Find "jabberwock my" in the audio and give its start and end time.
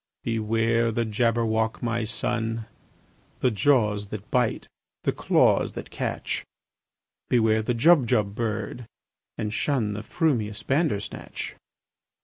1.05-2.05